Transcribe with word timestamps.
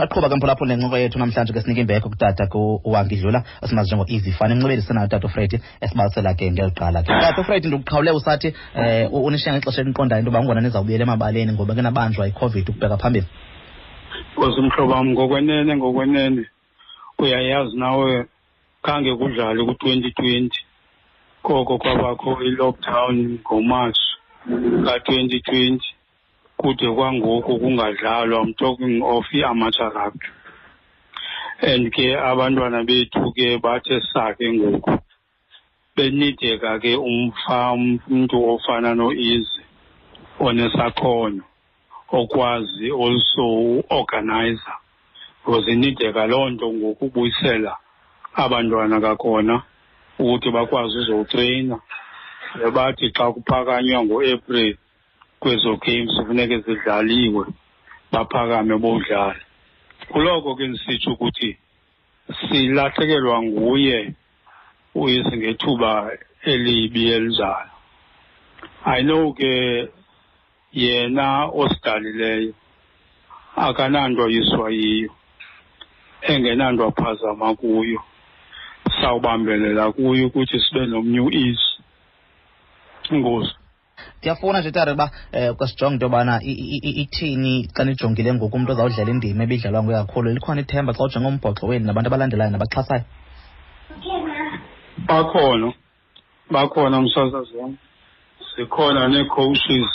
saqhuba 0.00 0.28
ke 0.28 0.36
mphulaphula 0.36 0.76
nencoko 0.76 0.96
yethu 0.96 1.18
namhlanje 1.18 1.52
ke 1.52 1.60
sinika 1.60 1.80
imbeko 1.80 2.08
kutata 2.08 2.48
uwangidlula 2.84 3.42
esimazi 3.62 3.88
njengo-easy 3.88 4.32
fane 4.32 4.54
incebeli 4.54 4.82
senayo 4.82 5.08
tata 5.08 5.26
ufredi 5.26 5.60
esibalisela 5.80 6.34
ke 6.34 6.50
ngeliqala 6.50 7.02
ke. 7.02 7.12
Tata 7.12 7.40
ufred 7.40 7.64
ndikuqhawule 7.64 8.10
usathi 8.10 8.54
um 9.12 9.24
unishiya 9.24 9.54
ngexesha 9.54 9.82
eliqondayo 9.82 10.20
into 10.20 10.30
yoba 10.30 10.40
ungona 10.40 10.60
nizawubuyela 10.60 11.04
emabaleni 11.04 11.52
ngoba 11.52 11.74
ke 11.74 11.82
nabanjwa 11.82 12.28
icovid 12.28 12.68
ukubheka 12.68 12.96
phambili. 12.96 13.26
Nkosi 14.32 14.60
mhlobo 14.60 14.92
wam 14.92 15.10
ngokwenene 15.10 15.76
ngokwenene 15.76 16.44
uyayazi 17.18 17.76
nawe 17.76 18.26
khange 18.82 19.16
kudlale 19.16 19.64
ku-twenty 19.64 20.10
twenty. 20.12 20.60
Koko 21.42 21.78
kwabakho 21.78 22.38
i-lockdown 22.44 23.38
ngomarch 23.40 24.00
ka-twenty 24.84 25.40
twenty 25.40 25.88
kude 26.60 26.94
kwangoku 26.94 27.58
kungadlalwa 27.58 28.42
I'm 28.42 28.54
talking 28.54 29.02
of 29.02 29.24
i-amateur 29.32 29.90
rugby. 29.94 30.26
And 31.62 31.92
ke 31.92 32.16
abantwana 32.16 32.84
bethu 32.84 33.32
ke 33.36 33.60
bathe 33.62 34.00
sake 34.12 34.52
ngoku 34.52 34.98
benideka 35.96 36.80
ke 36.80 36.96
umntu 36.96 38.36
ofana 38.52 38.94
no-easy 38.94 39.62
onesakhono 40.40 41.44
okwazi 42.12 42.90
also 42.90 43.44
uorganizer 43.90 44.78
because 45.44 45.72
inideka 45.72 46.26
loo 46.26 46.50
nto 46.50 46.72
ngokubuyisela 46.72 47.76
abantwana 48.34 49.00
kakhona 49.00 49.62
ukuthi 50.18 50.50
bakwazi 50.50 50.98
uzowutreyina 50.98 51.80
bebathi 52.58 53.12
xa 53.16 53.32
kuphakanywa 53.32 54.04
ngoapril 54.04 54.76
kwezo 55.40 55.76
games 55.76 56.16
kufuneke 56.16 56.58
zidlaliwe 56.58 57.46
baphakame 58.12 58.76
bodlala 58.78 59.40
kuloko 60.12 60.54
ke 60.54 60.66
ndisitsho 60.66 61.12
ukuthi 61.12 61.56
silahlekelwa 62.48 63.42
nguye 63.42 64.14
uyise 64.94 65.36
ngethuba 65.36 66.12
elibi 66.42 67.12
elinjalo 67.12 67.70
i 68.84 69.02
know 69.02 69.32
ke 69.32 69.88
yena 70.72 71.44
osidalileyo 71.44 72.54
akananto 73.56 74.28
yiswa 74.28 74.70
yiyo 74.70 75.10
engenanto 76.22 76.86
aphazama 76.86 77.54
kuyo 77.54 78.00
sawubambelela 79.00 79.92
kuyo 79.92 80.26
ukuthi 80.26 80.60
sibe 80.60 80.86
nomnye 80.86 81.20
u-ease 81.20 81.70
inkosi. 83.10 83.59
Ndiyafuna 84.18 84.60
nje 84.60 84.70
tare 84.70 84.92
uba 84.92 85.10
um 85.32 85.54
kwesijonge 85.54 85.94
into 85.94 86.06
yobana 86.06 86.40
ithini 86.42 87.68
xa 87.74 87.84
nijongile 87.84 88.34
ngoku 88.34 88.56
umntu 88.56 88.72
ozawudlala 88.72 89.10
indima 89.10 89.44
ebidlalwa 89.44 89.82
nguye 89.82 89.98
kakhulu 89.98 90.34
likhona 90.34 90.60
ithemba 90.60 90.92
xa 90.92 91.04
ujonge 91.04 91.28
umbhoxo 91.28 91.66
wenu 91.66 91.86
nabantu 91.86 92.08
abalandelayo 92.08 92.50
nabaxhasayo. 92.50 93.04
Bakhona 95.08 95.72
bakhona 96.50 97.00
msasazi 97.00 97.56
wam 97.56 97.76
zikhona 98.56 99.08
nee-coaches 99.08 99.90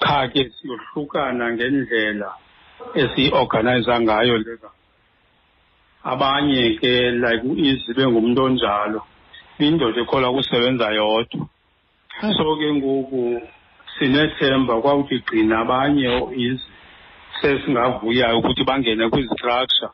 qha 0.00 0.28
ke 0.28 0.50
siyohlukana 0.54 1.52
ngendlela 1.52 2.30
esiyi-organiza 2.94 4.00
ngayo 4.00 4.38
leka 4.38 4.70
abanye 6.04 6.76
ke 6.80 7.10
like 7.10 7.44
u-easy 7.48 7.92
bengumntu 7.96 8.42
onjalo 8.44 9.00
indoda 9.58 10.00
ekholwa 10.02 10.32
kusebenza 10.34 10.90
yodwa. 10.90 11.48
So 12.20 12.56
ke 12.56 12.72
ngoku 12.72 13.42
sinethemba 13.98 14.80
kwawuthi 14.80 15.18
gcina 15.18 15.60
abanye 15.60 16.10
is 16.36 16.60
sesingavuyayo 17.40 18.38
ukuthi 18.38 18.64
bangene 18.64 19.10
kwizistructure 19.10 19.90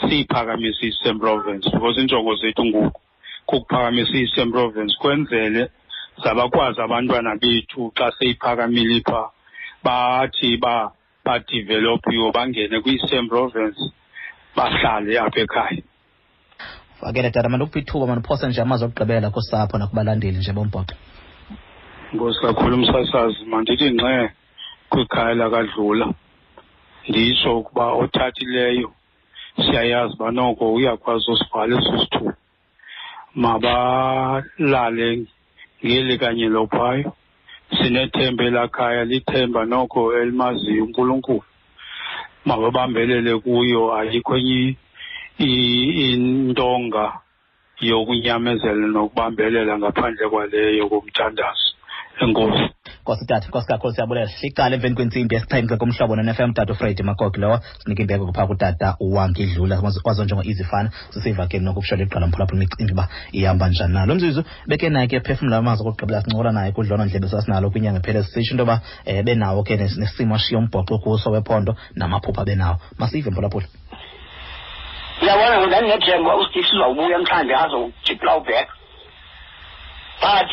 siyiphakamise 0.00 0.86
i-eastern 0.86 1.18
province 1.18 1.70
because 1.70 2.00
iinjongo 2.00 2.34
zethu 2.34 2.64
ngoku 2.64 3.00
kukuphakamisa 3.46 4.12
i-eastern 4.12 4.52
province 4.52 4.94
kwenzele 5.00 5.70
zabakwazi 6.24 6.80
abantwana 6.80 7.36
bethu 7.36 7.92
xa 7.96 8.12
seyiphakamile 8.18 9.00
phaa 9.00 9.30
bathi 9.84 10.56
ba 10.56 10.92
badevelopiwe 11.24 12.32
bangene 12.32 12.80
kwi-eastern 12.80 13.28
province 13.28 13.80
bahlale 14.56 15.18
apha 15.18 15.40
ekhaya. 15.40 15.82
Fakele 17.00 17.30
tata 17.30 17.48
mandikuphi 17.48 17.78
ithuba 17.78 18.06
mandiphose 18.06 18.48
nje 18.48 18.60
amazwi 18.60 18.86
okugqibela 18.86 19.30
kusapho 19.30 19.78
nakubalandeli 19.78 20.38
nje 20.38 20.52
bombhoxo? 20.52 20.94
Nkosi 22.12 22.40
kakhulu 22.40 22.74
umsasazi 22.76 23.44
mandithi 23.44 23.90
ngxe 23.90 24.30
kwikhaya 24.90 25.34
lakadlula. 25.34 26.06
Nditsho 27.08 27.58
ukuba 27.58 27.92
othathileyo 27.92 28.90
siyayazi 29.56 30.14
uba 30.14 30.30
noko 30.30 30.74
uyakwazi 30.74 31.30
usivala 31.30 31.78
eso 31.78 31.98
sithuba. 31.98 32.34
Mabalale 33.34 35.08
ngeli 35.84 36.18
kanye 36.18 36.48
lophayo 36.48 37.12
sinethemba 37.76 38.44
elakhaya 38.44 39.04
lithemba 39.04 39.64
noko 39.64 40.14
elimaziyo 40.14 40.84
unkulunkulu. 40.84 41.44
Mababambelele 42.44 43.38
kuyo 43.38 43.94
ayikho 43.94 44.36
enye 44.36 44.76
intonga 45.38 47.20
yokunyamezela 47.80 48.86
nokubambelela 48.86 49.78
ngaphandle 49.78 50.28
kwaleyo 50.28 50.88
komthandazo. 50.88 51.69
Enkosi 52.24 52.70
nkosi 53.02 53.26
tata 53.26 53.48
nkosi 53.48 53.66
kakhulu 53.66 53.92
siyabulela 53.94 54.28
siqale 54.28 54.74
emveni 54.76 54.94
kwentsimbi 54.94 55.34
yesixhenxe 55.34 55.76
kumhlobo 55.76 56.16
non-fm 56.16 56.52
tata 56.52 56.72
ufredi 56.72 57.02
makoki 57.02 57.40
lowo 57.40 57.58
sinika 57.78 58.02
imbeko 58.02 58.26
kuphaa 58.26 58.46
kutata 58.46 58.96
uwangidlula 59.00 59.76
kwazo 60.02 60.24
njengo-easy 60.24 60.64
fana 60.64 60.90
sisiva 61.10 61.46
ke 61.46 61.58
nokukushola 61.58 62.02
iqala 62.02 62.26
mphulaphula 62.26 62.56
imicimbi 62.56 62.92
uba 62.92 63.08
ihamba 63.32 63.68
njani 63.68 63.94
na 63.94 64.06
lo 64.06 64.14
mzuzu 64.14 64.44
beke 64.66 64.88
naye 64.88 65.06
ke 65.06 65.20
phefumla 65.20 65.56
amazwi 65.56 65.88
okugqibela 65.88 66.22
sincokola 66.22 66.52
naye 66.52 66.72
kudlono 66.72 67.04
ndlebe 67.04 67.28
sasinalo 67.28 67.70
kwinyanga 67.70 68.00
phele 68.00 68.22
sisitsho 68.22 68.52
into 68.52 68.62
yoba 68.62 68.80
um 69.06 69.22
benawo 69.24 69.62
ke 69.62 69.76
nesimo 69.76 70.34
ashiye 70.34 70.58
umbhoxo 70.58 70.98
kuso 70.98 71.30
wephondo 71.30 71.76
namaphupha 71.96 72.44
benawo. 72.44 72.76
Masive 72.98 73.30
mphulaphula. 73.30 73.66
Uyabona 75.22 75.66
ndandinethemba 75.66 76.36
usteve 76.36 76.66
sizawubuya 76.68 77.18
mhlawumbi 77.18 77.54
azojipla 77.54 78.36
ubhek 78.36 78.68
but 80.20 80.50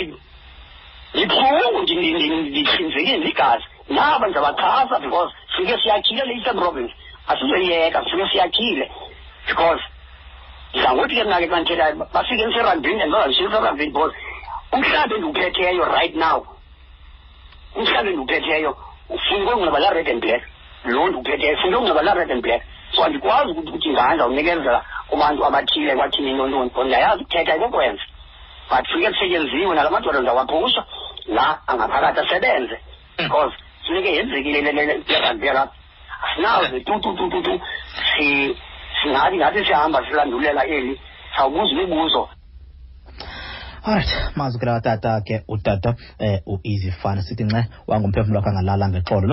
libuhlungu 1.13 1.81
ndihlinzekile 1.81 3.17
ligazi 3.17 3.65
naba 3.89 4.27
ndizabaxhasa 4.27 4.99
because 4.99 5.33
sifike 5.55 5.81
siyakhile 5.81 6.25
le 6.25 6.33
eastern 6.33 6.59
province 6.59 6.93
asizoyiyeka 7.27 8.03
sifike 8.03 8.27
siyakhile 8.31 8.91
because 9.47 9.83
ndizangothi 10.73 11.15
ke 11.15 11.23
mna 11.23 11.39
ke 11.39 11.47
xa 11.47 11.59
ndithethayo 11.59 11.95
bafike 12.13 12.41
emserandini 12.43 13.01
and 13.01 13.11
bazandishiyisa 13.11 13.57
serandini 13.57 13.91
because 13.91 14.15
umhlaba 14.71 15.15
endiwuphetheyo 15.15 15.85
right 15.85 16.15
now 16.15 16.45
umhlaba 17.75 18.09
endiwuphetheyo 18.09 18.77
ufuneke 19.09 19.53
ukunxiba 19.53 19.79
la 19.79 19.89
red 19.89 20.09
and 20.09 20.21
black 20.21 20.43
lo 20.85 21.07
ndiwuphetheyo 21.07 21.57
funeke 21.57 21.75
ukunxiba 21.75 22.01
la 22.01 22.13
red 22.13 22.31
and 22.31 22.41
black 22.41 22.61
so 22.95 23.03
andikwazi 23.03 23.51
ukuthi 23.51 23.69
ukuthi 23.69 23.89
ngahanda 23.89 24.25
unikezela 24.25 24.85
kubantu 25.09 25.45
abathile 25.45 25.95
kwathini 25.95 26.31
intontoni 26.31 26.69
because 26.69 26.85
ndiyayazi 26.85 27.23
ukuthetha 27.23 27.55
ikokwenza 27.55 28.03
but 28.69 28.87
funeke 28.87 29.11
kusetyenziwe 29.11 29.75
nala 29.75 29.89
madoda 29.89 30.19
ndizawapusha 30.19 30.85
la 31.27 31.67
angaphakathi 31.67 32.19
asebenze 32.19 32.77
because 33.17 33.53
funeke 33.87 34.15
yenzekile 34.15 34.61
lerandbi 34.61 35.47
yalapha 35.47 35.73
asinawuze 36.23 36.79
tu 36.79 36.99
tu 36.99 37.13
tu 37.17 37.29
tu 37.29 37.41
tu 37.43 37.53
singathi 39.01 39.37
ngathi 39.37 39.65
sihamba 39.65 40.05
silandulela 40.05 40.65
eli 40.65 40.99
sawubuza 41.37 41.71
imibuzo 41.71 42.29
alright 43.83 44.35
mazwi 44.35 44.59
ke 44.59 44.81
tata 44.81 45.21
ke 45.21 45.43
utata 45.47 45.95
um 46.19 46.39
u-easy 46.45 46.91
fun 46.91 47.21
sithi 47.21 47.43
nxe 47.43 47.65
wangumphefumlo 47.87 48.39
wakho 48.39 48.49
angalala 48.49 48.89
ngexolo 48.89 49.27